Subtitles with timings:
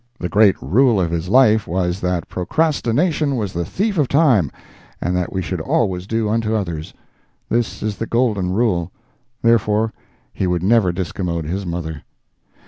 [0.19, 4.49] The great rule of his life was, that procrastination was the thief of time,
[4.99, 6.91] and that we should always do unto others.
[7.49, 8.91] This is the golden rule.
[9.43, 9.93] Therefore,
[10.33, 12.01] he would never discommode his mother.